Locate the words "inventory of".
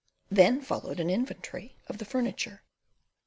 1.11-1.99